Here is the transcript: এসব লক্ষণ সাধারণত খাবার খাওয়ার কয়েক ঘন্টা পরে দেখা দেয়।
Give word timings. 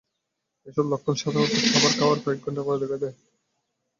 এসব 0.67 0.85
লক্ষণ 0.91 1.15
সাধারণত 1.15 1.53
খাবার 1.65 1.91
খাওয়ার 1.97 2.19
কয়েক 2.23 2.39
ঘন্টা 2.43 2.61
পরে 2.63 2.81
দেখা 2.83 2.97
দেয়। 3.01 3.15